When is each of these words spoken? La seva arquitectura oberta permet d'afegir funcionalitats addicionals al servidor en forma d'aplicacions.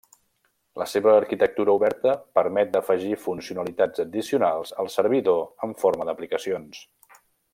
La 0.81 0.85
seva 0.93 1.11
arquitectura 1.17 1.75
oberta 1.79 2.13
permet 2.39 2.71
d'afegir 2.77 3.13
funcionalitats 3.27 4.05
addicionals 4.07 4.75
al 4.85 4.91
servidor 4.97 5.47
en 5.69 5.77
forma 5.85 6.09
d'aplicacions. 6.11 6.83